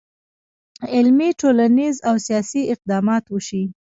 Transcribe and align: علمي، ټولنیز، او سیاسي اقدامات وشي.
علمي، 0.95 1.29
ټولنیز، 1.41 1.95
او 2.07 2.15
سیاسي 2.27 2.61
اقدامات 2.73 3.23
وشي. 3.29 3.63